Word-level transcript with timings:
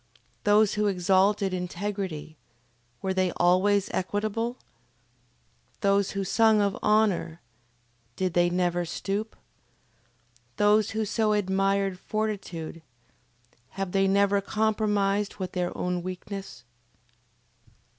Those 0.45 0.73
who 0.73 0.87
exalted 0.87 1.53
integrity, 1.53 2.35
were 3.03 3.13
they 3.13 3.31
always 3.33 3.87
equitable? 3.91 4.57
Those 5.81 6.13
who 6.17 6.23
sung 6.23 6.59
of 6.59 6.75
honor, 6.81 7.39
did 8.15 8.33
they 8.33 8.49
never 8.49 8.83
stoop? 8.83 9.35
Those 10.57 10.89
who 10.97 11.05
so 11.05 11.33
admired 11.33 11.99
fortitude, 11.99 12.81
have 13.77 13.91
they 13.91 14.07
never 14.07 14.41
compromised 14.41 15.35
with 15.35 15.51
their 15.51 15.77
own 15.77 16.01
weakness? 16.01 16.63